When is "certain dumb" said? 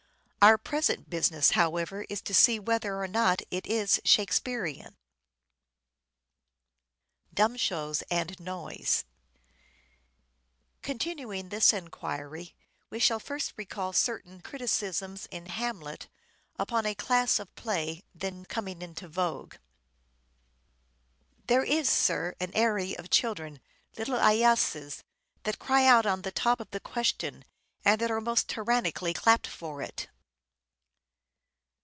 13.93-14.41